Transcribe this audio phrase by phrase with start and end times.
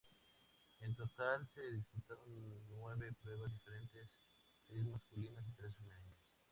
[0.79, 2.33] En total se disputaron
[2.69, 4.09] nueve pruebas diferentes,
[4.67, 6.15] seis masculinas y tres femeninas.